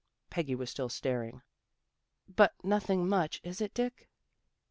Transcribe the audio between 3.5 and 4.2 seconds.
it, Dick?